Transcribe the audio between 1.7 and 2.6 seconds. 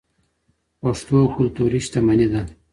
شتمني ده.